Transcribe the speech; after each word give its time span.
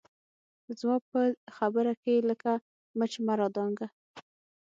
زما 0.79 0.97
په 1.09 1.19
خبره 1.55 1.93
کښې 2.01 2.15
لکه 2.29 2.51
مچ 2.97 3.11
مه 3.25 3.33
رادانګه 3.39 3.87